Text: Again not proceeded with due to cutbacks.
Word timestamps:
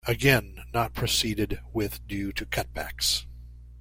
Again 0.07 0.63
not 0.73 0.95
proceeded 0.95 1.59
with 1.73 2.07
due 2.07 2.33
to 2.33 2.43
cutbacks. 2.47 3.27